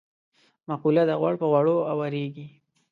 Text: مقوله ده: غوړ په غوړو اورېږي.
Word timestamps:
مقوله 0.69 1.03
ده: 1.07 1.15
غوړ 1.21 1.33
په 1.41 1.45
غوړو 1.51 1.75
اورېږي. 1.91 2.47